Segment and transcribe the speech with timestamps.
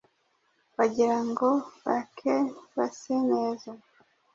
[0.77, 1.49] bagira ngo
[1.85, 2.33] bake
[2.75, 3.69] base neza